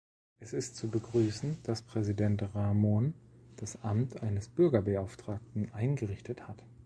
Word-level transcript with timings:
Es 0.39 0.51
ist 0.53 0.77
zu 0.77 0.89
begrüßen, 0.89 1.61
dass 1.61 1.83
Präsident 1.83 2.41
Rahmon 2.55 3.13
das 3.57 3.83
Amt 3.83 4.23
eines 4.23 4.47
Bürgerbeauftragten 4.47 5.71
eingerichtet 5.75 6.47
hat. 6.47 6.65